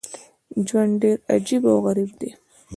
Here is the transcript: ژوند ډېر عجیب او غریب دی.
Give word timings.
ژوند 0.67 0.93
ډېر 1.01 1.17
عجیب 1.33 1.61
او 1.71 1.77
غریب 1.85 2.11
دی. 2.19 2.31